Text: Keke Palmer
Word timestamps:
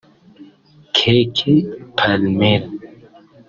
Keke 0.95 1.53
Palmer 1.97 2.61